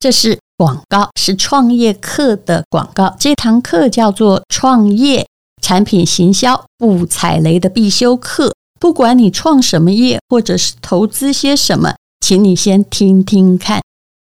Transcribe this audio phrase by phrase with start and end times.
[0.00, 3.14] 这是广告，是创业课的广告。
[3.20, 5.26] 这堂课叫做创业
[5.62, 8.54] 产品行销不踩雷的必修课。
[8.80, 13.82] 不管你创什么业，或者是投资些什么，请你先听听看，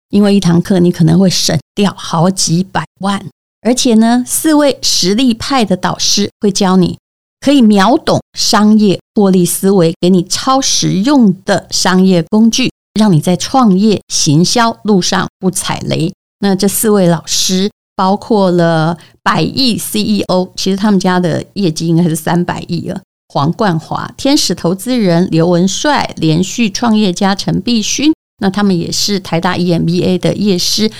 [0.10, 3.25] 因为一堂课你可能会省掉好几百万。
[3.61, 6.97] 而且呢，四位实力派的导师会教你，
[7.41, 16.11] 可以秒懂商业获利思维，给你超实用的商业工具，让你在创业行销路上不踩雷。
[16.39, 23.02] 那这四位老师包括了百亿 CEO，其实他们家的业绩应该是三百亿了。
[23.30, 30.91] 黄冠华、天使投资人刘文帅、连续创业家陈必勋，那他们也是台大 EMBA 的业师。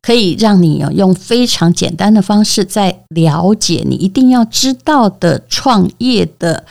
[0.00, 6.66] 可以让你用非常简单的方式，在了解你一定要知道的创业的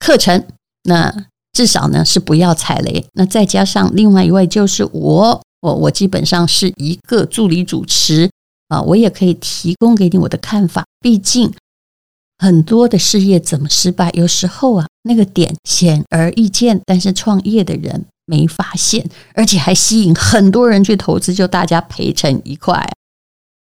[0.00, 0.44] 课程。
[0.82, 3.04] 那至少呢是不要踩雷。
[3.12, 8.30] 那再加上另外一位就是我，我我基本上是一个助理主持
[8.68, 10.84] 啊，我也可以提供给你我的看法。
[11.00, 11.52] 毕竟
[12.38, 18.04] 很多的事业怎么失败，有时候啊那个点显而易见，但是创业的人。
[18.24, 22.88] 没发现，而且还吸引很多人去投资，就大家赔成一块。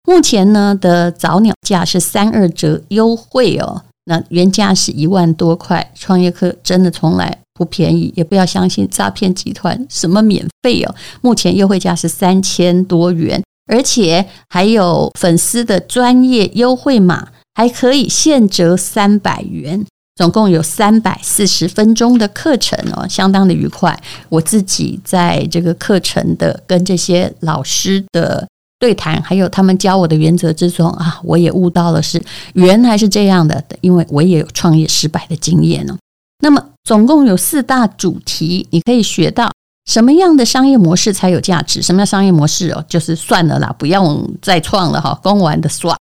[0.08, 5.92] 目前呢的早鸟价是三二折优惠哦，那原价是一万多块。
[5.96, 10.96] 创业课真的从来不便宜，也不要相信诈骗集团什么免费哦。
[11.22, 19.86] 目前优惠价是三千多元，而且还有粉丝的专业优惠码，还可以现折三百元。
[20.18, 23.98] 总共有三百四十分钟的课程哦，相当的愉快。
[24.30, 32.22] 我自己在这个课程的跟这些老师的对谈，还有他们教我的原则之中啊，我也悟到了是
[32.54, 35.98] 原来是这样的，因为我也有创业失败的经验呢。
[36.42, 39.52] 那么总共有四大主题，你可以学到
[39.86, 41.82] 什么样的商业模式才有价值？
[41.82, 42.84] 什么样商业模式哦？
[42.90, 45.96] 就是算了啦，不用再创了哈，公完的算。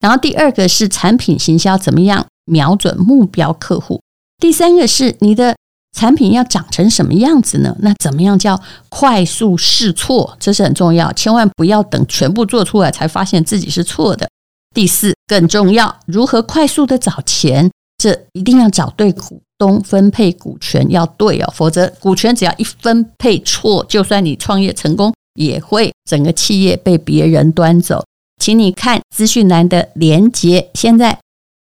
[0.00, 2.26] 然后第二个是产品行销怎么样？
[2.44, 4.00] 瞄准目标客户。
[4.40, 5.54] 第三个是你的
[5.96, 7.76] 产品要长成什么样子呢？
[7.80, 10.36] 那怎么样叫快速试错？
[10.40, 14.28] 这是很重要，千万不要等全部做出来才发现自己是错的。
[14.74, 17.70] 第四更重要，如何快速的找钱？
[17.98, 28.04] 这一定要找对股东，分配股权要对哦，否则股权只要一分配错，就算你创业成功，也会整个企业被别人端走。
[28.42, 31.20] 请你看资讯栏的连接，现在。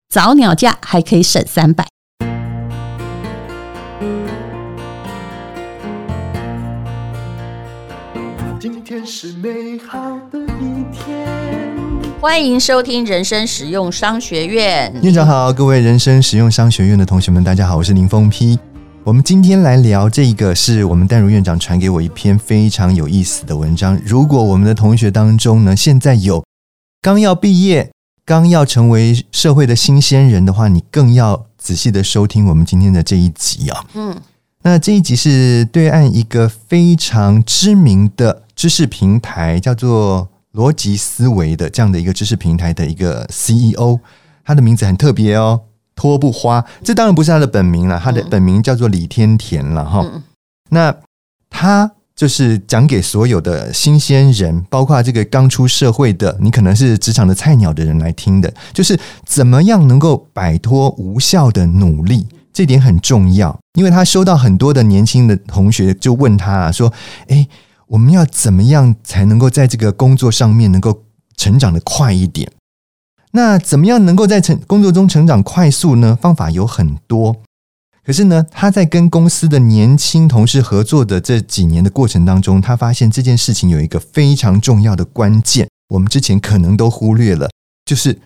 [0.08, 1.86] 早鸟价还可以省三百。
[8.60, 9.98] 今天是美好
[10.30, 11.91] 的一天。
[12.22, 14.94] 欢迎收听人生实用商学院。
[15.02, 18.56] 院长好，各位人生实用商学院的同学们，大家好，我是林峰批。
[19.02, 24.00] 我们今天来聊这个，是我们淡如院长传给我一篇非常有意思的文章。
[24.06, 26.44] 如果我们的同学当中呢，现在有
[27.00, 27.90] 刚要毕业。
[28.24, 33.84] 刚要成为社会的新鲜人的话，你更要仔细的收听我们今天的这一集啊。
[33.94, 34.16] 嗯，
[34.62, 43.98] 那这一集是对岸一个非常知名的知识平台，叫做逻辑思维的这样的一个知识平台的一个 CEO，
[44.44, 45.60] 他的名字很特别哦，
[45.94, 46.64] 托不花。
[46.82, 50.04] 这当然不是他的本名了，他的本名叫做李天田了哈。
[50.70, 50.94] 那
[51.50, 51.92] 他。
[52.14, 63.58] 就是讲给所有的新鲜人，包括这个刚出社会的，你可能是职场的菜鸟的人来听的，就是怎么样能够摆脱无效的努力，这点很重要。
[63.76, 66.92] 因为他收到很多的年轻的同学就问他啊，说
[67.28, 67.48] ：“诶，
[67.92, 71.02] 我们要怎么样才能够在这个工作上面能够
[71.36, 72.50] 成长得快一点？
[73.32, 76.16] 那怎么样能够在成工作中成长快速呢？
[76.20, 77.36] 方法有很多。”
[78.04, 87.48] 可是呢，他在跟公司的年轻同事合作的这几年的过程当中，他发现这件事情有一个非常重要的关键，我们之前可能都忽略了，
[87.84, 88.18] 就是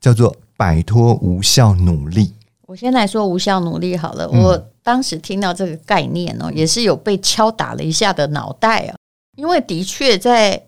[0.00, 2.32] 叫做摆脱无效努力。
[2.66, 4.28] 我先来说无效努力好了。
[4.28, 8.96] 我当时听到这个概念哦，也是有被敲打了一下的脑袋啊，
[9.36, 10.62] 因为的确在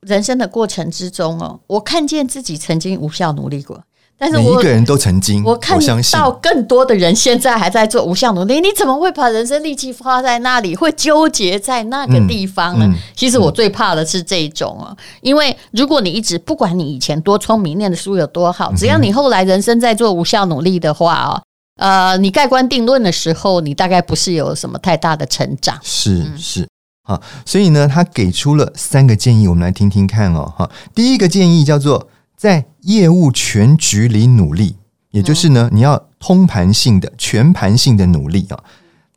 [0.00, 3.82] 人生的过程之中哦，我看见自己曾经无效努力过。
[4.18, 5.76] 但是我每一个人都曾经，我看
[6.12, 8.60] 到更多的人现在还在做无效努力。
[8.60, 12.88] 你怎么会把人生力气花在那里，会纠结在那个地方呢？
[13.16, 21.42] 其实我最怕的是这种哦，因为如果你一直不管你以前多聪明，念的书有多好，只要你后来人生在做无效努力的话哦，
[21.80, 25.76] 呃，你盖棺定论的时候，你大概不是有什么太大的成长。
[25.82, 26.68] 是是，
[27.02, 30.52] 好，所以呢，他给出了三个建议，我们来听听看哦。
[30.56, 32.08] 哈，第一个建议叫做。
[32.34, 34.74] 在业务全局里努力，
[35.12, 38.58] 也就是呢，你要通盘性的、全盘性的努力啊。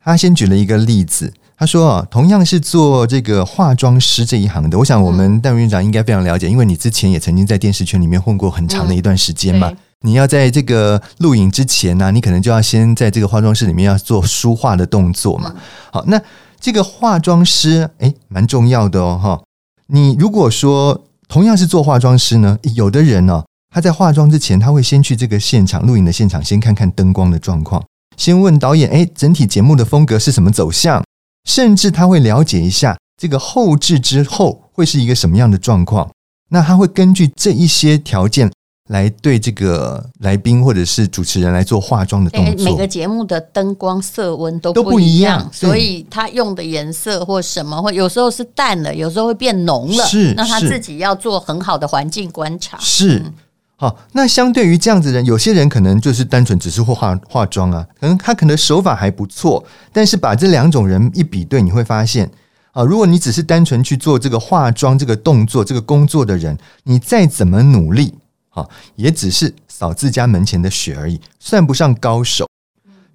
[0.00, 9.72] 他先举了一个例子他说啊，同样是做这个化妆师这一行的，我想我们戴院长应该非常了解，因为你之前也曾经在电视圈里面混过很长的一段时间嘛。
[10.02, 15.52] 你要在这个录影之前呢、啊，你可能就要先在这个化妆室里面要做梳化的动作嘛。
[15.90, 16.20] 好，那
[16.66, 19.40] 这个化妆师诶，蛮重要的哦哈。
[19.86, 27.84] 你如果说同样是做化妆师呢，有的人呢、哦，他在化妆之前，他会先去这个现场录影的现场，先看看灯光的状况，
[28.16, 31.04] 先问导演，诶，整体节目的风格是什么走向？
[31.44, 36.10] 甚至他会了解一下这个后置之后会是一个什么样的状况。
[36.50, 38.50] 那他会根据这一些条件
[38.88, 42.64] 来对这个来宾或者是主持人来做化妆的动作。
[42.64, 50.04] 每个节目的灯光色温都不一样，所以他用的颜色或什么，或有时候是淡了，有时候会变浓了。
[50.06, 52.78] 是，那他自己要做很好的环境观察。
[52.80, 53.18] 是。
[53.18, 53.32] 嗯
[53.78, 59.62] 好，那相对于这样子的人，有些人可能就是单纯只是会化化妆啊，可能他可能手法还不错，
[59.92, 62.30] 但是把这两种人一比对，你会发现
[62.72, 68.14] 啊，如果你只是单纯去做这个化妆这个动作、这个工作的人，你再怎么努力，
[68.56, 72.48] 啊，也只是扫自家门前的雪而已，算不上高手。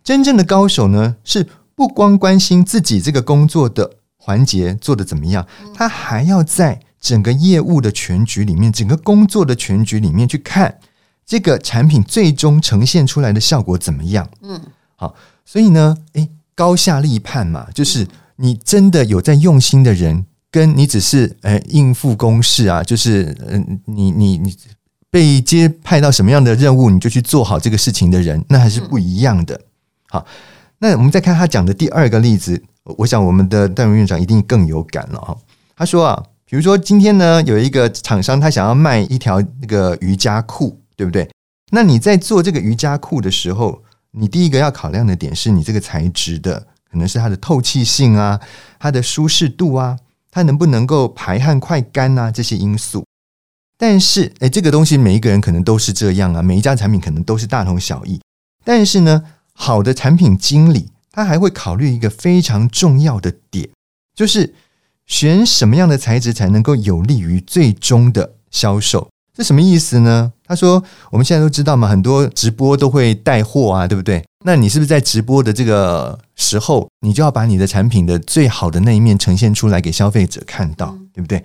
[0.02, 1.46] 真正的高手呢，是
[1.76, 5.46] 不光关心自己这个工作的环节做得怎么样，
[5.76, 6.80] 他还要在。
[7.02, 10.78] 整个业务的全局里面，整个工作的全局里面去看
[11.26, 14.30] 这个产品最终呈现出来的效果怎么样？
[14.44, 14.62] 嗯，
[14.96, 24.56] 好，所以呢，诶，高下立判嘛，就是你真的有在用心的人，跟你只是诶应付公事啊，就是嗯，你你你
[25.12, 29.62] 被接派到什么样的任务，你就去做好这个事情的人，那还是不一样的。
[30.10, 30.26] 好，
[30.80, 32.64] 那我们再看他讲的第二个例子，
[32.98, 35.38] 我想我们的淡如院长一定更有感了哈。
[35.76, 36.24] 他说啊。
[36.44, 41.26] 比如说，今天呢，有一个厂商他想要卖一条那个瑜伽裤，对不对？
[41.70, 43.82] 那你在做这个瑜伽裤的时候，
[44.12, 48.38] 你第一个要考量的点是你这个材质的，可能是它的透气性啊，
[48.78, 49.98] 它的舒适度啊，
[50.30, 53.06] 它能不能够排汗快干啊这些因素。
[53.82, 58.22] 但是，哎，这个东西每一个人可能都是这样啊，每一家产品可能都是大同小异。
[58.64, 59.24] 但是呢，
[59.54, 63.68] 好的产品经理他还会考虑一个非常重要的点，
[64.16, 64.54] 就是。
[65.08, 69.10] 选什么样的材质才能够有利于最终的销售？
[69.34, 70.32] 这什么意思呢？
[70.46, 70.82] 他说
[71.12, 74.24] ：“我们现在都知道嘛，很多直播都会带货啊，对不对？
[74.46, 81.44] 那你是不是在直播的这个时候，你就要把你的产品的最好的那一面呈现出来给消费者看到，对不对？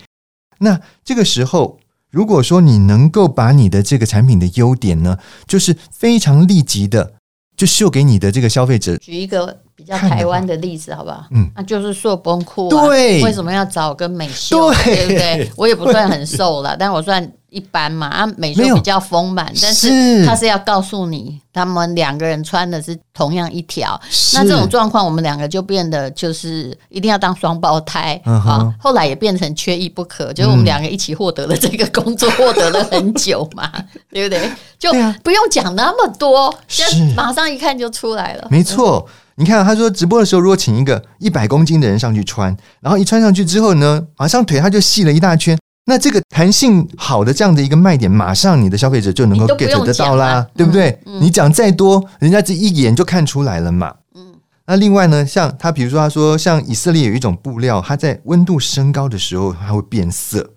[0.58, 1.80] 那这个时候，
[2.10, 7.14] 如果说你能够把你的这个产品的优点呢，就是非常立即的
[7.56, 11.26] 就秀给你的这个消费者，举一个。”比较台湾的例子，好不好？
[11.31, 12.87] 嗯，那就是塑崩裤啊。
[12.87, 14.73] 对，为什么要找跟美秀？
[14.73, 15.52] 对，对不对？
[15.55, 18.06] 我也不算很瘦了，但我算一般嘛。
[18.08, 24.00] 啊，美秀比较丰满，但是他是要告诉你，他们两个人穿的是同样一条。
[24.32, 28.75] 那这种状况，我们两个就变得就是一定要当双胞胎啊。
[28.81, 33.70] 后来也变成缺一不可，就是我们两个一起获得了这个工作，获得了很久嘛，
[34.11, 34.50] 对不对？
[34.78, 34.90] 就
[35.23, 36.82] 不用讲那么多，就
[37.14, 38.49] 马上一看就出来了。
[38.50, 39.06] 没错。
[39.38, 45.58] 你看，他说直播的时候，如果请一个一百公斤的人上去穿，然后一穿上去之后呢，马上腿他就细了一大圈。
[45.84, 50.98] 那这个弹性好的这样的一个卖点，马上你的消费者就能够 get 得到啦，对不对？
[51.20, 53.94] 你讲再多，人家这一眼就看出来了嘛。
[54.14, 54.34] 嗯。
[54.66, 60.52] 那另外呢，像他比如说，他说像以色列有一种布料，它在温度升高的时候，它会变色。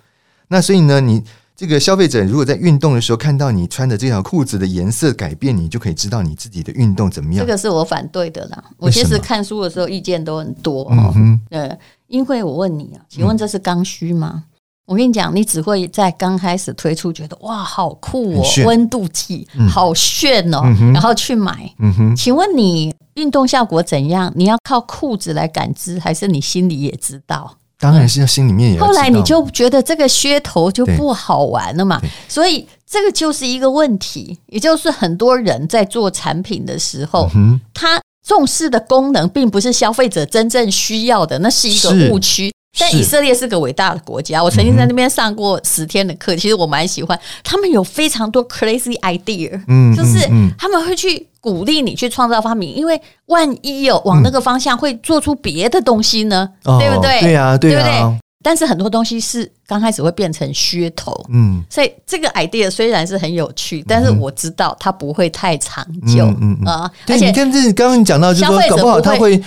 [0.47, 1.23] 那所以呢，你。
[1.59, 7.45] 这个消费者如果在运动的时候看到你穿的这条裤子的颜色改变，你就可以知道你自己的运动怎么样。
[7.45, 8.63] 这个是我反对的啦。
[8.77, 11.11] 我其实看书的时候意见都很多哦。
[11.17, 14.35] 嗯，呃，因为我问你啊，请问这是刚需吗？
[14.35, 14.43] 嗯、
[14.85, 21.69] 我跟你讲，你只会在刚开始推出觉得哇好酷哦，温度计好炫哦，嗯、然后去买。
[21.79, 24.31] 嗯哼，请问你运动效果怎样？
[24.33, 27.57] 你要靠裤子来感知，还是你心里也知道？
[27.79, 28.79] 当然是要心里面也。
[28.79, 34.37] 后来你就觉得这个噱头就不好玩了嘛，所以这个就是一个问题。
[34.47, 37.29] 也就是很多人在做产品的时候，
[37.73, 42.53] 他重视的功能并不是消费者真正需要的，那是一个误区。
[42.77, 47.19] 但以色列是个伟大的国家，我曾经在那边上过十天的课，其实我蛮喜欢。
[47.43, 50.19] 他们有非常多 crazy idea，嗯，就是
[50.57, 57.19] 他们会去鼓励你去创造发明，因为万一有往那个方向会做出别的东西呢，对不对？
[57.21, 58.19] 对啊，对不对？
[58.41, 66.89] 但是很多东西是刚开始会变成噱头，嗯，所以这个 idea 虽然是很有趣，但是我知道它不会太长久，嗯啊。
[67.07, 69.41] 而且你看，这刚刚你讲到，就是说搞不好它会。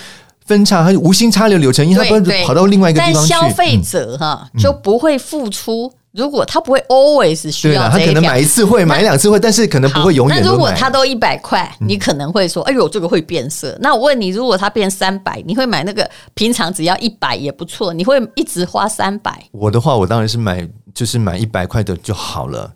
[0.47, 3.31] 分叉，它是无心插柳柳成荫，他不会跑到另外一个地方去。
[3.31, 10.43] 但消费者哈就不会付出如果他不会 always 需要，他可能买一次会，买两次会，但是可能不会永远。
[10.43, 17.95] 那如果他都一百块，你可能会说：“哎呦，这个会变色。”那我问你，如果他变三百，你会买那个平常只要一百也不错？
[17.95, 19.43] 你会一直花三百？
[19.53, 22.71] 我的话，我当然是买，就是买一百块的就好了。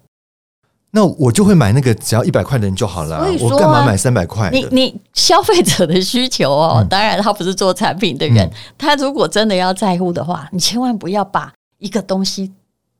[0.97, 3.23] 那我就会买那个只要一百块的人就好了。
[3.39, 4.49] 我干嘛买三百块？
[4.51, 12.51] 你你消费者的需求哦，当然他不是做产品的人，他如果真的要在乎的话，你千万不要把一个东西。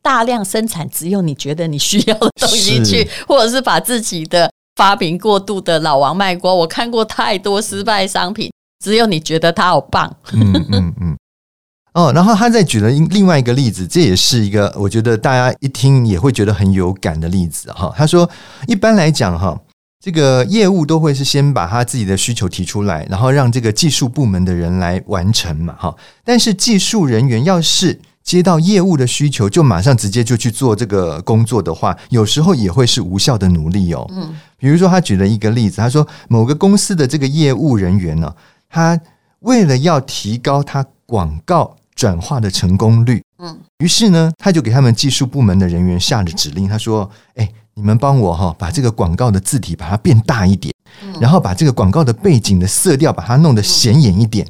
[0.03, 6.55] 大量生产只有你觉得你需要的东西去，或者是把自己的发明过度的老王卖瓜。
[6.55, 8.53] 我看过太多失败商品，
[8.85, 10.15] 只有你觉得它好棒。
[10.35, 11.17] 嗯嗯嗯。
[11.97, 17.91] 哦，然后他再举了另外一个例子，这也是一个我觉得大家一听也会觉得很有感的例子哈。
[17.97, 18.29] 他说，
[18.69, 19.59] 一般来讲哈，
[19.99, 25.97] 这个业务都会是先把他自己的需求提出来，然后让这个技术部门的人来完成嘛哈。
[26.23, 34.07] 但是技术人员要是接到业务的需求，就马上直接就去做这个工作的话，有时候也会是无效的努力哦。
[34.11, 38.31] 嗯，比如说他举了一个例子，他说某个公司的这个业务人员呢，
[38.69, 39.01] 他
[39.41, 50.73] 为了要提高他广告转化的成功率，嗯，于是呢，他就给他们技术部门的人员下了指令，他说：“哎，你们帮我哈，把这个广告的字体把它变大一点，
[51.19, 54.47] 然后把这个广告的背景的色调把它弄得显眼一点。”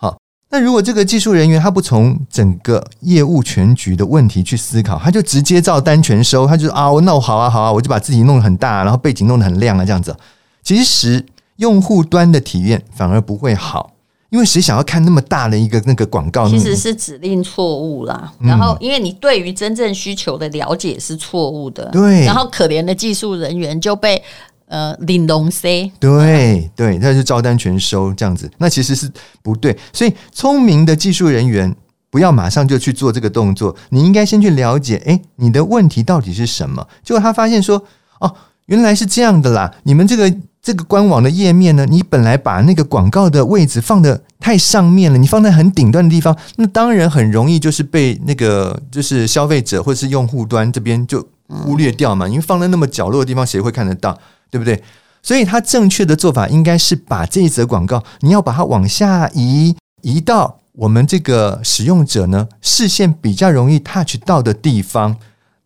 [0.00, 0.16] 好
[0.48, 10.16] 那如果这个技术人员他不从整个业务全局的问题去思考，他就直接照单全收，他就啊，我那我好啊好啊，我就把自己弄得很大，然后背景弄得很亮啊，这样子。
[10.62, 11.26] 其实
[11.56, 13.90] 用户端的体验反而不会好，
[14.30, 16.48] 因为谁想要看那么大的一个那个广告？
[16.48, 18.32] 其实是指令错误啦。
[18.40, 22.24] 然后因为你对于真正需求的了解是错误的，对。
[22.24, 24.22] 然后可怜的技术人员就被。
[24.68, 29.08] 呃，玲珑 C，对对，他就照单全收这样子，那其实是
[29.40, 29.78] 不对。
[29.92, 31.72] 所以，聪明的技术人员
[32.10, 36.84] 不要马上就去做这个动作，你应该先去了解，哎，你的问题到底是什么？
[37.04, 37.80] 结果他发现说，
[38.18, 39.72] 哦，原来是这样的啦。
[39.84, 40.28] 你们这个
[40.66, 52.26] 这个官网的页面呢，你本来把那个广告的位置放的太上面了，你放在很顶端的地方，那当然很容易就是被那个就是消费者或是用户端这边就忽略掉嘛。
[52.26, 54.18] 因为放在那么角落的地方，谁会看得到？
[54.50, 54.82] 对不对？
[55.22, 65.14] 所以他正确的做法应该是把这一则广告，你要把它往下移，移到我们这个使用者呢视线比较容易 touch 到的地方，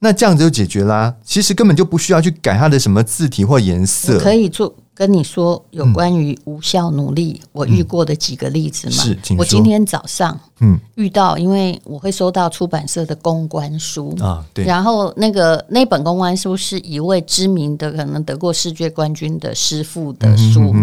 [0.00, 1.14] 那这样子就解决啦。
[1.24, 4.76] 其实根本就不需要去改它的什么字体或颜色，可以做。
[5.00, 9.02] 跟你说有关于无效努力，我遇过的几个例子嘛。
[9.02, 14.62] 是，我今天早上嗯遇到，因为我会收到出版社的公关书啊，对。
[14.66, 20.74] 然后那个那本公关书是一位知名的，可能得过世界冠军的师傅的书。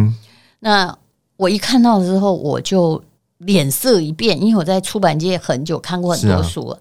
[0.61, 0.97] 那
[1.35, 2.99] 我一看到之后，我就
[3.37, 6.79] 脸色一变，因为我在出版界很久，看过很多书了。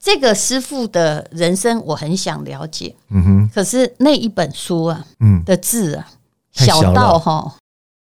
[0.00, 3.50] 这个师傅的人生我很想了解，嗯哼。
[3.54, 6.08] 可是那一本书啊，嗯的字啊。
[6.52, 7.54] 小到哈，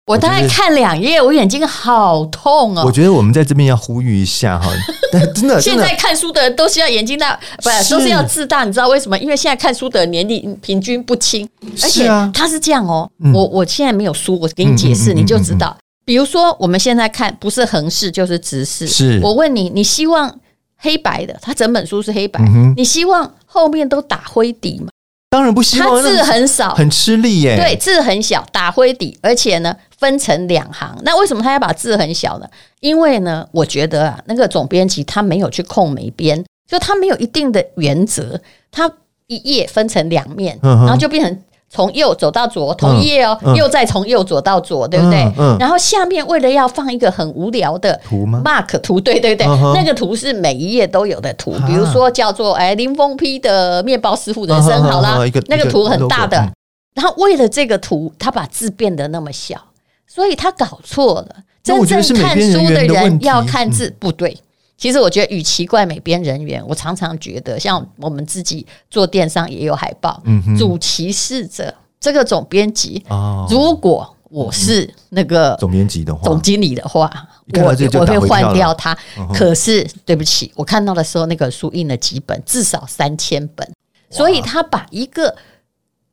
[0.07, 2.83] 我大概看两页，我眼睛好痛哦。
[2.85, 4.71] 我觉得我们在这边要呼吁一下哈，
[5.13, 8.65] 但真的，现在看书的人都是要眼睛大，不是都是要字大？
[8.65, 9.19] 你知道为什么？
[9.19, 11.49] 因为现在看书的年龄平均不轻，
[11.83, 13.11] 而且他是这样哦。
[13.33, 15.77] 我我现在没有书，我给你解释，你就知道。
[16.05, 18.87] 比如说我们现在看，不是横式就是直式。
[18.87, 20.39] 是我问你，你希望
[20.77, 21.35] 黑白的？
[21.41, 22.45] 他整本书是黑白，
[22.77, 24.89] 你希望后面都打灰底吗？
[25.35, 27.57] 当然不希望，它字很少，很吃力耶。
[27.57, 30.97] 对，字很小，打灰底，而且呢分成两行。
[31.03, 32.47] 那为什么他要把字很小呢？
[32.79, 38.89] 因为呢，我觉得啊，那个总编辑他没有去控每边，就他没有一定的原则，他
[39.27, 41.43] 一页分成两面，然后就变成。
[41.71, 45.33] 从右走到左，同一页哦，嗯嗯、又再从右左到左，对不对？
[45.59, 55.19] 然后下面为了要放一个很无聊的图吗？mark 图，对对对，嗯、那个图是每一页都有的图，啊、比如说叫做哎林峰批的面包师傅人生，好啦，
[55.49, 56.39] 那个图很大的。
[56.39, 56.53] 嗯、
[56.95, 59.61] 然后为了这个图，他把字变得那么小，
[60.07, 61.29] 所以他搞错了。
[61.65, 64.37] 真正看书的人要看字，不对。
[64.85, 77.11] 其实我觉得，与其怪美编人员，我常常觉得，像我们自己做电商也有海报，嗯、哼主其事者这个总编辑，哦、如果我是那个总编辑的话，总经理的话，
[77.55, 78.95] 我我会换掉他。
[79.19, 83.67] 嗯、可是对不起，我看到的时候，那个书印了几本，至少三千本，
[84.11, 85.35] 所以他把一个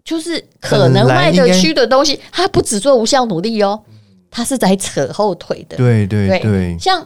[0.05, 3.83] 就是可能卖得去的东西，他不只做无效努力哦，
[4.29, 5.75] 他是在扯后腿的。
[5.75, 7.05] 对对对，对，像。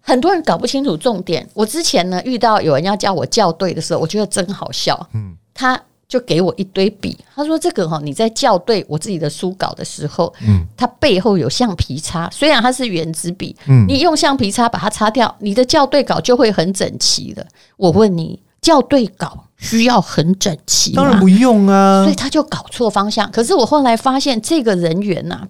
[0.00, 1.48] 很多人搞不清楚重点。
[1.54, 5.08] 我之前呢遇到有人要叫我校对的时候，我觉得真好笑。
[5.12, 17.46] 嗯，他就给我一堆笔，他说：“这个哈，你在校对我自己的书稿的时候，嗯，它背后有橡皮擦，虽然它是原子笔，嗯，你用橡皮擦把它擦掉，你的校对稿就会很整齐的。”
[17.78, 20.92] 我问你，校对稿需要很整齐？
[20.94, 23.30] 当然不用啊，所以他就搞错方向。
[23.30, 25.48] 可是我后来发现，这个人员呐、啊，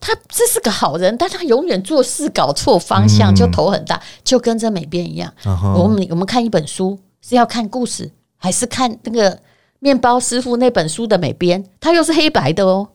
[0.00, 5.32] 他这是个好人，但他永远做事搞错方向，就头很大，嗯、就跟这美编一样。
[5.44, 9.38] Uh-huh、我们我们看一本书是要看故事，还是看那个
[9.78, 11.64] 面包师傅那本书的美编？
[11.78, 12.88] 他又是黑白的哦。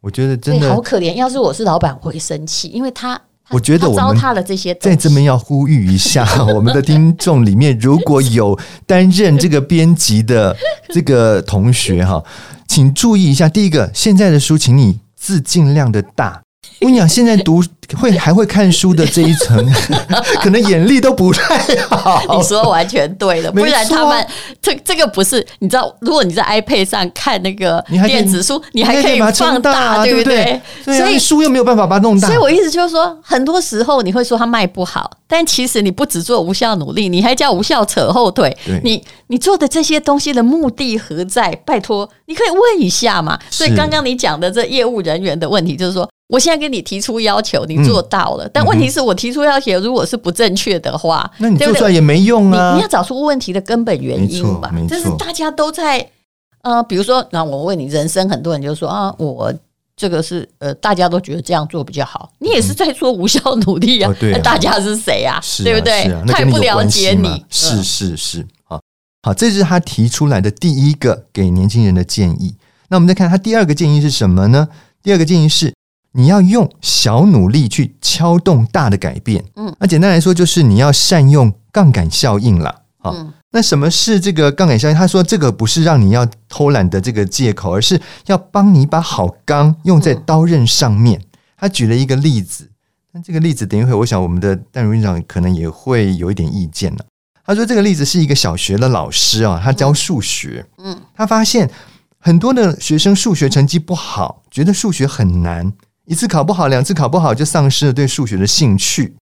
[0.00, 1.14] 我觉得真的好可怜。
[1.14, 3.20] 要是我是老板，我会生气，因为他。
[3.50, 10.56] 我觉得我们糟蹋了这些，在这边要呼吁一下， 我们的听众里面如果有担任这个编辑的
[10.88, 12.20] 这个同学哈，
[12.66, 13.48] 请注意一下。
[13.48, 16.40] 第一个，现在的书，请你字尽量的大。
[16.80, 17.60] 我跟你讲，现在读
[17.98, 19.64] 会 还会看书的这一层，
[20.42, 22.20] 可能眼力都不太好。
[22.36, 24.26] 你说完全对了，不然他们
[24.60, 25.94] 这这个不是你知道？
[26.00, 30.60] 如果你在 iPad 上看那个电子书，你还可以放大，对不对？
[30.84, 32.28] 所以书又没有办法把它弄大。
[32.28, 38.56] 所以我意思就是说，很多时候你会说它卖不好，但其实你不只做无效努力，你还叫无效扯后腿。
[38.82, 41.54] 你你做的这些东西的目的何在？
[41.64, 43.38] 拜托，你可以问一下嘛。
[43.50, 46.08] 所以刚刚你讲的这业务人员的问题，就是说。
[46.28, 52.72] 我现在跟你提出要求，你做到了，嗯、但问题是我提出要求，如果是不正确的话，那你做出来也没用啊！
[52.72, 54.74] 你，你要找出问题的根本原因吧。
[54.88, 56.10] 这是大家都在
[56.62, 59.54] 呃，比如说，那我问你，人生很多人就说啊，我
[59.94, 64.12] 这个是呃，大家都觉得这样做比较好，你也是在做无效努力啊。
[64.20, 65.38] 那、嗯哦啊、大家是谁啊？
[65.40, 66.12] 是啊对不对？
[66.26, 67.28] 他也不了解你。
[67.28, 68.80] 嗯、是是是，好，
[69.22, 72.56] 好，这是他提出来的第一个给年轻人的建议。
[72.88, 74.66] 那我们再看他第二个建议是什么呢？
[75.04, 75.72] 第二个建议是。
[76.16, 83.14] 你要用小努力去敲动大的改变，嗯，那简单来说就是你要善用杠杆效应了，好，
[83.52, 84.94] 那什么是这个杠杆效应？
[84.94, 91.20] 他说这个不是让你要偷懒的这个借口，而是要帮你把好钢用在刀刃上面。
[91.58, 92.70] 他举了一个例子，
[93.12, 97.04] 但这个例子等一会，我想我们的戴如院长可能也会有一点意见了。
[97.44, 101.70] 他说这个例子是一个小学的老师啊，他教数学，嗯，他发现
[102.18, 105.74] 很多的学生数学成绩不好，觉得数学很难。
[106.06, 109.16] 一次考不好，两次考不好，就丧失了对数学的兴趣。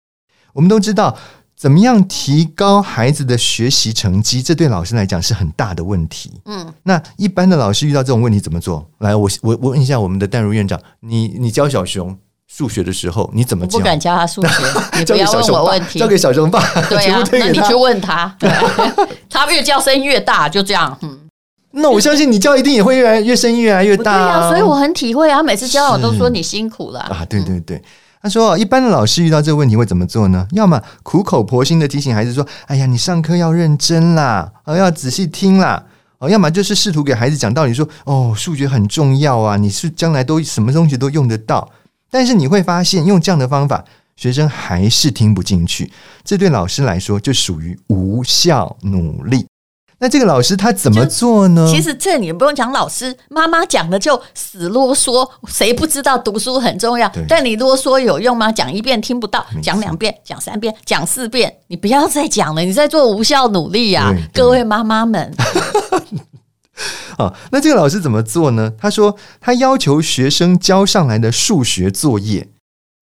[0.53, 1.17] 我们都知道，
[1.55, 6.31] 怎么样提高孩子的学习成绩，这对老师来讲是很大的问题。
[6.45, 8.85] 嗯，那一般的老师遇到这种问题怎么做？
[8.99, 12.15] 来，我我我问一下我们的淡如院长，你你教小熊
[12.47, 13.77] 数学的时候，你怎么教？
[13.77, 14.49] 我不敢教他数学，
[14.99, 16.59] 你不要问我问题， 交给小熊爸。
[16.89, 18.35] 对啊， 那你去问他，
[19.29, 20.97] 他越叫声越大，就这样。
[21.01, 21.22] 嗯。
[21.75, 24.25] 那我相信你教一定也会越来越声音越来越大啊！
[24.25, 25.41] 对啊，所以我很体会啊。
[25.41, 27.25] 每次教我都说你辛苦了啊！
[27.27, 27.81] 对对对，
[28.21, 30.47] 他说一般的老师遇到这个问题会怎么做呢？
[30.51, 35.83] 要么苦口婆心的提醒孩子说：“哎呀，你上课要认真啦，哦要仔细听啦。”
[36.19, 41.67] 哦，要么就是试图给孩子讲道理，说：“哦，数学很重要啊，你是将来都什么东西都用得到。”
[42.09, 43.83] 但是你会发现，用这样的方法，
[44.15, 45.91] 学生还是听不进去。
[46.23, 49.47] 这对老师来说就属于无效努力。
[50.03, 51.65] 那这个老师他怎么做呢？
[51.71, 55.25] 其实这你不用讲，老师妈妈讲的就死啰嗦。
[55.47, 57.09] 谁不知道读书很重要？
[57.25, 58.51] 但你啰嗦有用吗？
[58.51, 62.61] 讲一遍听不到，讲两遍，讲三遍，讲四遍，你不要再讲了。
[62.63, 65.33] 你在做无效努力呀，各位妈妈们。
[67.17, 68.73] 好， 那这个老师怎么做呢？
[68.77, 72.49] 他说他要求学生交上来的数学作业，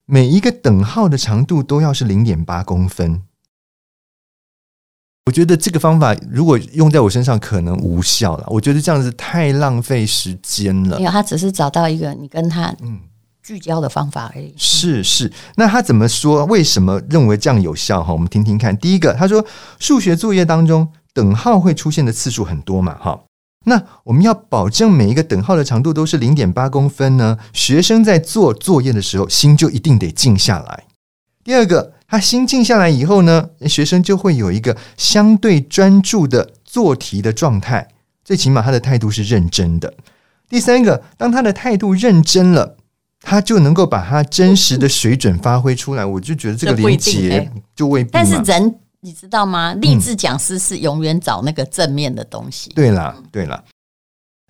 [0.05, 3.23] 每一个等号的长度都要是零点八公分。
[5.31, 8.43] 我觉得这个方法如果用在我身上可能无效了。
[8.47, 10.97] 我觉得这样子太浪费时间了。
[10.97, 12.99] 没有，他只是找到一个你跟他嗯
[13.41, 14.53] 聚焦的方法而已。
[14.57, 16.43] 是是，那他怎么说？
[16.47, 18.03] 为什么认为这样有效？
[18.03, 18.77] 哈，我们听听看。
[18.77, 19.45] 第一个，他说
[19.79, 23.21] 数学作业当中等号会出现的次数很多嘛，哈。
[23.65, 27.37] 那我们要保证每一个等号的长度都是零点八公分呢。
[27.53, 30.83] 学生在做作业的时候，心就一定得静下来。
[31.45, 31.93] 第二个。
[32.11, 37.87] 他心静下来以后呢，学生就会有一个相对专注的做题的状态，
[38.25, 39.93] 最起码他的态度是认真的。
[40.49, 42.75] 第三个，当他的态度认真了，
[43.21, 46.03] 他就能够把他真实的水准发挥出来。
[46.03, 48.09] 我就觉得这个连接就未必。
[48.11, 49.73] 但是人你知道吗？
[49.75, 52.71] 励志讲师是永远找那个正面的东西。
[52.75, 53.63] 对啦，对啦。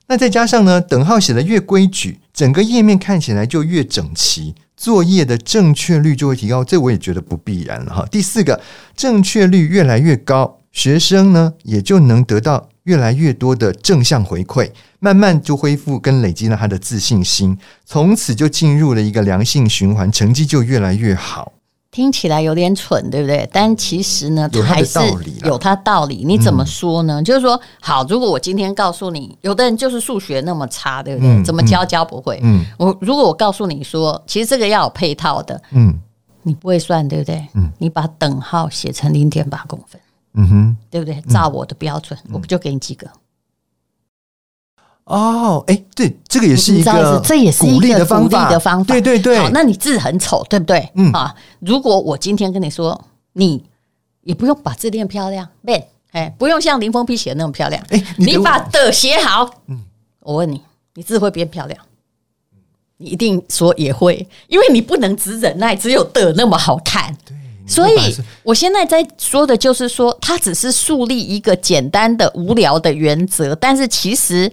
[0.08, 4.56] 那再加上呢，等号写的越规矩，整个页面看起来就越整齐。
[4.82, 8.04] 作业的正确率就会提高，这我也觉得不必然了哈。
[8.10, 8.60] 第四个，
[8.96, 21.54] 正确率越来越高，学生呢也就能得到越来越多的正向回馈，慢慢就恢复跟累积了他的自信心，从此就进入了一个良性循环，成绩就越来越好。
[21.92, 23.48] 听起来有点蠢，对不对？
[23.52, 24.98] 但其实呢，它还是
[25.44, 26.24] 有它道理。
[26.26, 27.22] 你怎么说呢？
[27.22, 31.30] 嗯、就是说，好，如果我今天告诉你，有的人就是数学那么差，对不对？
[31.30, 32.40] 嗯、怎么教教不会？
[32.44, 35.94] 嗯，我如果我告诉你说，其实这个要有配套的，嗯，
[36.44, 37.46] 你不会算，对不对？
[37.56, 40.00] 嗯，你把等号写成零点八公分，
[40.36, 41.20] 嗯哼，对不对？
[41.30, 43.06] 照我的标准，我不就给你几个？
[45.12, 49.38] 哦，哎，对，这个也是一个，这也是一个鼓励的方法，对对对。
[49.38, 50.90] 好，那你字很丑，对不对？
[50.96, 52.98] 嗯啊，如果我今天跟你说，
[53.34, 53.62] 你
[54.22, 59.82] 也不用把字练漂亮，练，哎，不用像林峰批写的那么漂亮，哎，你把的写好，嗯，
[60.22, 60.62] 我问你，
[60.94, 61.78] 你字会变漂亮？
[62.96, 67.14] 你一定说也会，因为你不能只忍耐，只有的那么好看。
[67.26, 67.36] 对，
[67.68, 74.50] 所以我现在在说的就是说，它只是树立一个简单的、无聊的原则，但是其实。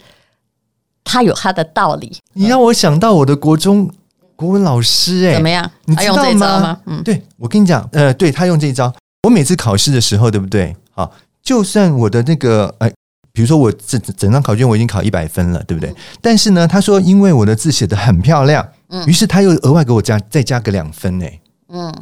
[1.08, 3.90] 他有他的道理，你让我想到我的国中
[4.36, 5.68] 国文老师、欸，哎，怎么样？
[5.86, 6.60] 你知道吗？
[6.60, 10.76] 吗嗯，对，我跟你讲，呃，对他用这一招，我每次考试的时候，对不对？
[10.92, 11.10] 好，
[11.42, 12.92] 就算我的那个，哎，
[13.32, 15.90] 比如说我整整张考卷我已经考一百分了，对不对？
[15.90, 21.40] 嗯、但是呢，他说因为我的字写的很漂亮，嗯，于是他又额外给我加再加个两分、欸，哎，
[21.70, 21.94] 嗯，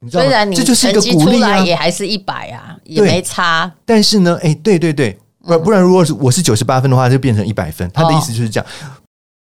[0.00, 0.28] 你知道吗？
[0.28, 3.72] 虽然你这就是一个鼓励啊，也还是一百啊，也没差。
[3.86, 5.18] 但是呢，哎，对对对。
[5.42, 7.88] 不不然，如果是我是九十八分的话，就变成一百分。
[7.92, 8.66] 他的意思就是这样，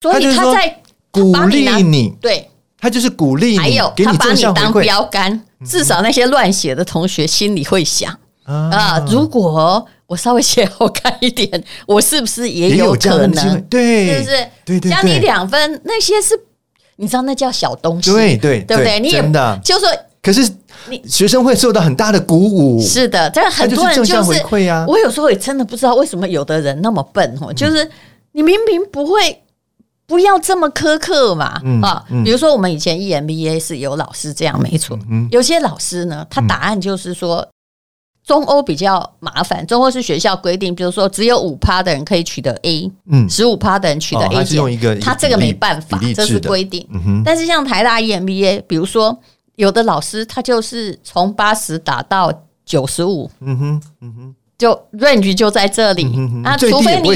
[0.02, 0.82] 所以他在
[1.12, 13.62] 鼓励你，对，他就是鼓励你，还有他把你当标杆，至少那些乱写的同学心里会想啊，如果我稍微写 好看一点，我是不是也有可能？
[13.64, 14.48] 对，是不是？
[14.66, 16.40] 对对，加你两分，那些是
[16.96, 19.00] 你知道那叫小东西，对对对不对？
[19.00, 19.22] 你也
[19.64, 19.88] 就说，
[20.30, 20.52] 可是。
[20.90, 24.86] 你学生会受到很大的鼓舞，是的，但是很多人就是正向回馈啊。
[24.88, 27.88] 我有时候也真的不知道为什么有的人那么笨哦，就是
[28.32, 29.44] 你明明不会，
[30.08, 32.04] 不要这么苛刻嘛啊。
[32.24, 34.98] 比如说我们以前 EMBA 是有老师这样，没错。
[35.30, 37.48] 有些老师呢，他答案就是说
[38.26, 46.88] 中欧比较麻烦，中欧是学校规定，比如说只有五趴的人可以取得 A，嗯，十五趴的人取得 A 减，他这个没办法，这是规定。
[47.24, 49.20] 但是像台大 EMBA，比如说。
[49.60, 52.32] 有的老师他就是从八十打到
[52.66, 57.10] 九十五，嗯哼，嗯哼，就 range 就在这里、嗯、啊，除非你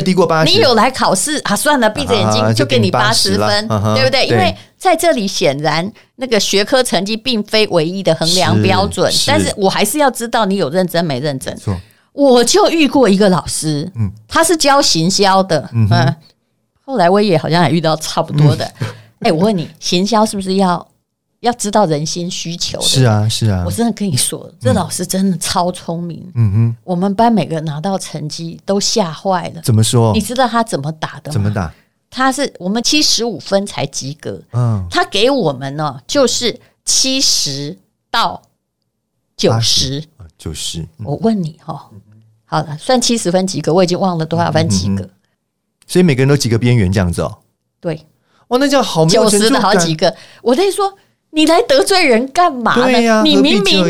[0.51, 4.27] 你有来考试啊，算了，闭着眼睛就给你八十分，啊、对不对？
[4.27, 11.55] 因为在这里显然那个学科成绩并非唯一的衡量标准，是是，但是我还是要知道你有认真没认真。
[11.55, 11.73] 错
[12.11, 16.15] 我就遇过一个老师，嗯，他是教行销的，嗯哼、啊，
[16.85, 18.65] 后来我也好像也遇到差不多的。
[19.19, 20.85] 哎、欸，我问你，行销是不是要？
[21.43, 22.85] 要知道人心需求的。
[22.85, 26.25] 是啊，是啊，我真的跟你说，这老师真的超聪明。
[26.35, 29.61] 嗯哼，我们班每个人拿到成绩都吓坏了。
[29.61, 30.13] 怎么说？
[30.13, 31.33] 你知道他怎么打的吗？
[31.33, 31.73] 怎么打？
[32.09, 34.41] 他是我们七十五分才及格。
[34.53, 37.77] 嗯，他给我们呢，就是七十
[38.09, 38.41] 到
[39.35, 40.01] 九十。
[40.37, 40.87] 九十。
[41.03, 41.89] 我问你哈，
[42.45, 45.09] 好了，算七十分及格，我已经忘了多少分及格。
[45.85, 47.39] 所以每个人都及格边缘这样子哦。
[47.81, 48.05] 对。
[48.47, 49.39] 哇，那叫好没有成就感。
[49.39, 50.97] 九十的好几个，我在说。
[51.33, 52.83] 你来得罪人干嘛呢？
[52.83, 53.83] 对呀，你明明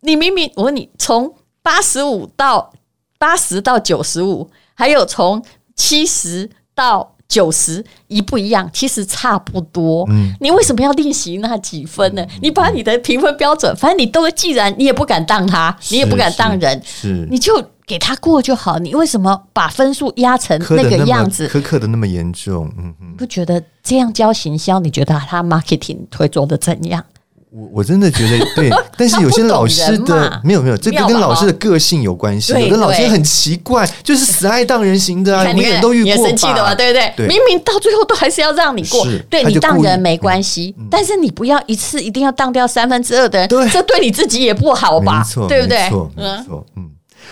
[0.00, 2.72] 你明明我问你，从八十五到
[3.18, 5.42] 八十到九十五，还有从
[5.76, 8.70] 七十到九十，一不一样？
[8.72, 10.06] 其实差不多。
[10.08, 12.26] 嗯，你为什么要练习那几分呢？
[12.40, 17.62] 你把你的评分标准，反正你都既然你也不敢当他，你也不敢当人，是你就。
[17.88, 21.48] 给他过就好，你为什么把分数压成那个样子？
[21.48, 24.78] 苛刻的那么严重，嗯哼，不觉得这样教行销？
[24.78, 27.02] 你觉得他 marketing 会做的怎样？
[27.50, 32.52] 我我真的觉得 对，但是有些老师的没有没有，这个跟老师的个性有关系。
[32.52, 36.28] 有的老师很奇怪，就是死爱当人型的啊，你也都遇过吧？
[36.28, 37.26] 生气的嘛，对不对？
[37.26, 45.26] 明明到最后都还是要让你过，对你当人没关系，但是你不要一次一定要当掉三分之二的人，这对你自己也不好吧？
[45.48, 45.78] 对不对？
[45.84, 46.90] 没错，没错，嗯。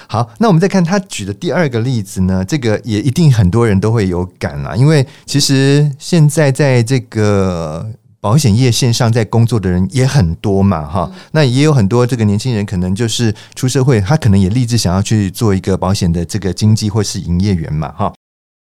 [0.09, 2.45] 好，那我们再看他举的第二个例子呢？
[2.45, 7.87] 这个也一定很多人都会有感啦，因为其实现在在这个
[8.21, 11.11] 保险业线上在工作的人也很多嘛，哈。
[11.33, 18.13] 那也有很多这个年轻人可能就是出社会，他可能也立志想要去做一个保险的这个经纪或是营业员嘛，哈。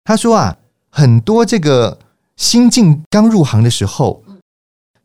[0.04, 0.56] 他说啊，
[0.90, 1.98] 很多这个
[2.36, 4.22] 新进刚入行的时候，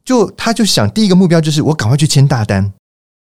[0.03, 2.73] 就他就想第一个目标就是我赶快去签大单。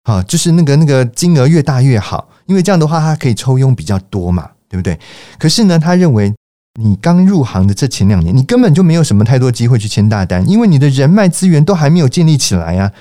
[0.05, 4.99] 好，就是那个那个金额越大越好，因为这样的话，他可以抽佣比较多嘛，对不对？
[5.39, 6.33] 可是呢，他认为
[6.79, 12.93] 你刚入行的这前两年，你根本就没有什么太多机会去签大单，因为你的人脉资源都还没有建立起来啊。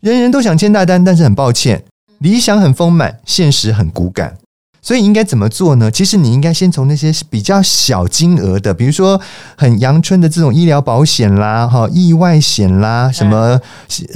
[0.00, 1.84] 人人都想签大单，但是很抱歉，
[2.20, 4.38] 理想很丰满，现实很骨感。
[4.88, 5.90] 所以应该怎么做呢？
[5.90, 9.20] 其实你应该先从那些比较小金额的，比如说
[9.54, 13.60] 很阳春的这种医疗保险啦、哈意外险啦、什么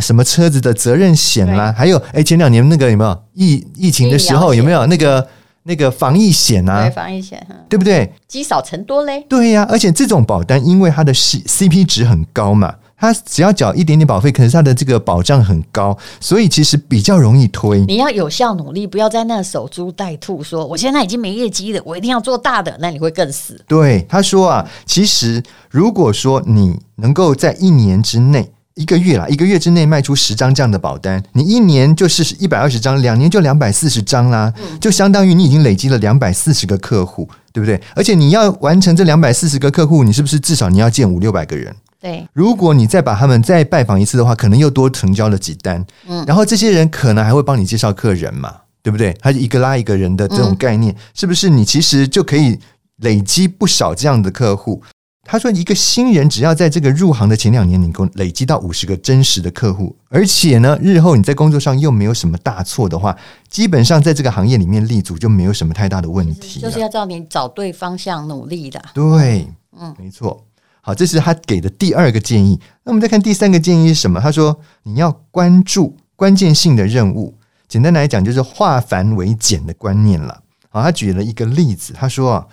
[0.01, 5.29] 什么车子的责任险啦，还有哎前两年那个有没有疫疫情的时候有没有那个
[5.65, 6.89] 那个防疫险啊？
[6.89, 8.11] 防疫险，对不对？
[8.27, 9.27] 积少成多嘞。
[9.29, 12.77] 对呀，而且这种保单因为它的 C CP 值很高嘛。
[13.03, 17.85] 他只要缴一点点保费，可是他的这个保障很高，所以其实比较容易推。
[17.87, 23.61] 你要有效努力，不要在那守株待兔，说我现在已经没业绩了，我一定要做大的，那你会更死。
[23.67, 37.81] 对，他说啊，其实如果说你能够在一年之内，一个月啦，一个月之内卖出十张这样的保单，你一年就是一百二十张，两年就两百四十张啦，就相当于你已经累积了两百四十个客户，对不对？
[37.97, 41.75] 而且你要完成这两百四十个客户，你是不是至少你要见五六百个人？
[42.03, 45.87] 对，如果你再把他们再拜访一次的话，可能又多成交了几单。
[46.09, 49.17] 嗯，然后这些人可能还会帮你介绍客人嘛，对不对？
[49.21, 51.49] 他一个拉一个人的这种概念，嗯、是不是？
[51.49, 52.59] 你其实就可以
[52.97, 54.83] 累积不少这样的客户。
[55.25, 63.17] 他说，一个新人只要在这个入行的前两年，你够累积到五十个真实的客户，而且呢，日后你在工作上又没有什么大错的话，
[63.49, 66.59] 基本上在这个行业里面立足就没有什么太大的问题。
[66.59, 68.83] 就是要照你找对方向努力的。
[68.93, 69.47] 对，
[69.79, 70.45] 嗯，没错。
[70.85, 72.61] 好，这是他给的第二个建议。
[72.83, 74.21] 那我们再看第三个建议是什么？
[74.21, 77.39] 他说你要关注关键性的任务。
[77.69, 80.43] 简单来讲，就是化繁为简的观念了。
[80.69, 82.47] 好，他举了一个例子，他说啊，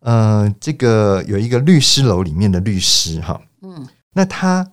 [0.00, 4.66] 呃，这个有一个律师楼里面的律师哈，嗯，那他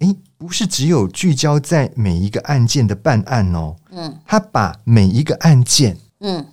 [0.00, 6.46] 诶，不是只有聚焦在每一个案件的办案哦，嗯，他把每一个案件，嗯，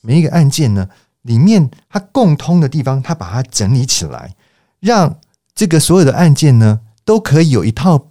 [0.00, 0.88] 每一个案件呢
[1.22, 4.34] 里面他共通的地方，他把它整理起来，
[4.80, 5.18] 让
[5.58, 8.10] 这个所有的案件呢，都可以有一套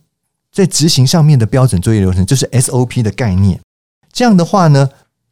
[0.51, 3.61] 在执行上面的标准作业流程，就是 SOP 的概念。
[4.11, 4.89] 这样的话呢，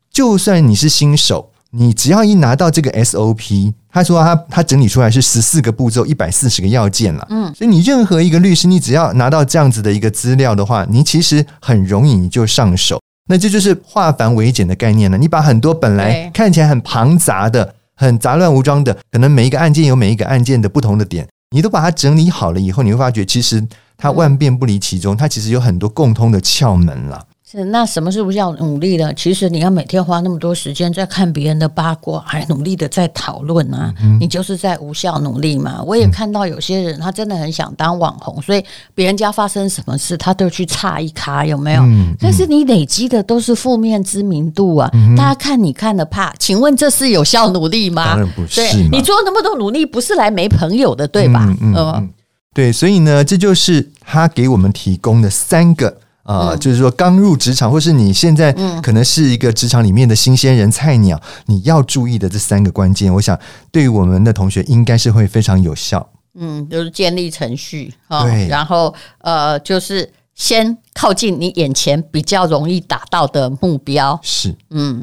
[0.10, 7.28] 就算你是新手，你只要一拿到这个 SOP，他说他他整理出来是十四个步骤，一百四十个要件了。
[7.30, 13.02] 嗯，所以你任何一个律师，你只要拿到这样子的一个资料的话，你其实很容易你就上手。
[13.28, 15.18] 那这就是化繁为简的概念了。
[15.18, 21.28] 你把很多本来看起来很庞杂的、很杂乱无章的，可能每一个案件有每一个案件的不同的点。
[21.56, 23.66] 你都把它整理好了以后，你会发觉其实
[23.96, 27.66] 它万变不离其中，它其实有很多共通的窍门了了。
[27.66, 29.14] 那什么是不是要努力的？
[29.14, 35.82] 其实你要每天花那么多时间在看别人的八卦，还努力的在讨论啊，嗯、你就是在无效努力嘛。
[35.86, 41.82] 我也看到有些人，他真的很想当网红，所以别人家发生什么事，他都去插一卡，有没有？
[41.84, 48.06] 嗯嗯、但是你累积的都是负面知名度啊，嗯、大家看你看的怕，请问这是有效努力吗？
[48.06, 48.56] 当然不是。
[48.62, 51.46] 对，你做那么多努力，不是来没朋友的，对吧？
[51.62, 52.10] 嗯，嗯，嗯，
[52.54, 56.00] 对，所以呢，这就是他给我们提供的三个。
[56.26, 63.40] 啊、呃，就是说刚入职场，或是你现在可能是一个职场里面的新鲜人、菜鸟，你要注意的这三个关键，我想
[63.72, 66.10] 对于我们的同学应该是会非常有效。
[66.38, 74.20] 嗯，就是建立程序，对，然后呃，就是先靠近你眼前比较容易达到的目标。
[74.22, 75.02] 是，嗯，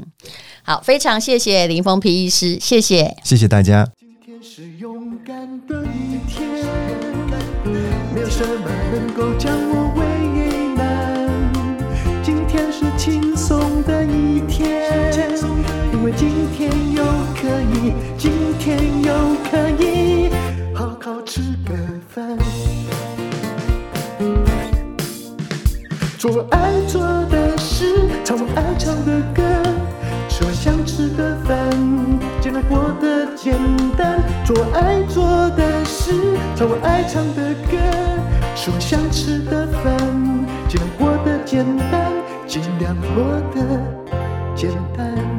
[0.63, 3.89] 好，非常谢谢林峰皮医师，谢谢，谢谢大家。
[3.99, 5.35] 今天是勇敢
[5.67, 6.47] 的一天，
[8.13, 10.02] 没有什么能够将我
[18.64, 19.12] 天又
[19.51, 20.31] 可以
[20.72, 21.75] 好好吃个
[22.09, 22.38] 饭，
[26.16, 29.42] 做爱做的事，唱我爱唱的歌，
[30.29, 31.59] 吃我想吃的饭，
[32.40, 33.53] 尽量过得简
[33.98, 34.22] 单。
[34.44, 35.25] 做爱做
[35.57, 36.12] 的事，
[36.55, 37.77] 唱我爱唱的歌，
[38.55, 39.98] 吃我想吃的饭，
[40.68, 42.12] 尽量过得简单。
[42.46, 43.25] 尽量过
[43.57, 43.81] 得
[44.55, 45.32] 简单。